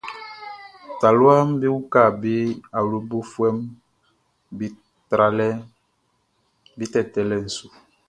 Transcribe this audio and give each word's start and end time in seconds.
Taluaʼm 0.99 1.49
be 1.59 1.67
uka 1.79 2.01
be 2.21 2.33
awlobofuɛʼm 2.77 3.57
be 4.57 4.65
tralɛʼm 5.09 5.59
be 6.77 6.85
tɛtɛlɛʼn 6.93 7.45
su. 7.55 7.65